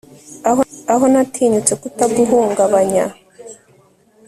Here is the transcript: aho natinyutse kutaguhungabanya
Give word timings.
aho 0.93 1.05
natinyutse 1.13 1.73
kutaguhungabanya 1.81 3.05